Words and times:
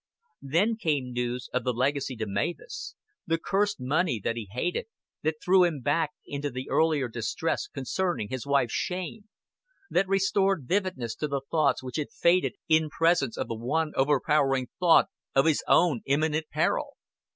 Then 0.41 0.77
came 0.77 1.13
news 1.13 1.47
of 1.53 1.63
the 1.63 1.73
legacy 1.73 2.15
to 2.15 2.25
Mavis 2.25 2.95
the 3.27 3.37
cursed 3.37 3.79
money 3.79 4.19
that 4.23 4.35
he 4.35 4.47
hated, 4.51 4.87
that 5.21 5.35
threw 5.43 5.63
him 5.63 5.81
back 5.81 6.09
into 6.25 6.49
the 6.49 6.71
earlier 6.71 7.07
distress 7.07 7.67
concerning 7.67 8.29
his 8.29 8.43
wife's 8.47 8.73
shame, 8.73 9.29
that 9.91 10.07
restored 10.07 10.65
vividness 10.67 11.13
to 11.17 11.27
the 11.27 11.41
thoughts 11.51 11.83
which 11.83 11.97
had 11.97 12.09
faded 12.11 12.55
in 12.67 12.89
presence 12.89 13.37
of 13.37 13.47
the 13.47 13.53
one 13.53 13.91
overpowering 13.95 14.69
thought 14.79 15.05
of 15.35 15.45
his 15.45 15.63
own 15.67 16.01
imminent 16.07 16.47
peril. 16.49 16.97